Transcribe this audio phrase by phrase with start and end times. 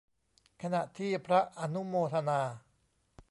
[0.61, 2.41] ขณะที่พระอนุโมทนา